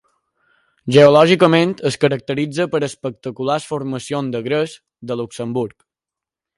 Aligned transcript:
Geològicament, 0.95 1.75
es 1.91 1.99
caracteritza 2.07 2.67
per 2.73 2.81
espectaculars 2.89 3.69
formacions 3.75 4.35
de 4.37 4.45
gres 4.51 4.77
de 5.11 5.23
Luxemburg. 5.23 5.83